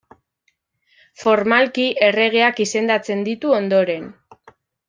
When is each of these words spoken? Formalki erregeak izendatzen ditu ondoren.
Formalki 1.25 1.85
erregeak 2.07 2.65
izendatzen 2.67 3.25
ditu 3.31 3.55
ondoren. 3.63 4.13